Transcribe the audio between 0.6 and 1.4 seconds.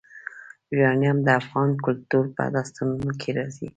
یورانیم د